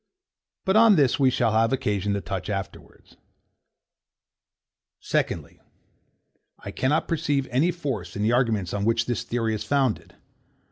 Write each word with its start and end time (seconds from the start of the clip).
But 0.65 0.75
on 0.75 0.95
this 0.95 1.19
we 1.19 1.29
shall 1.29 1.51
have 1.51 1.71
occasion 1.71 2.13
to 2.15 2.21
touch 2.21 2.49
afterwards. 2.49 3.17
Section 4.99 5.41
XII. 5.41 5.45
Secondly, 5.47 5.61
I 6.57 6.71
cannot 6.71 7.07
perceive 7.07 7.47
any 7.51 7.69
force 7.69 8.15
in 8.15 8.23
the 8.23 8.31
arguments 8.31 8.73
on 8.73 8.83
which 8.83 9.05
this 9.05 9.21
theory 9.21 9.53
is 9.53 9.63
founded. 9.63 10.15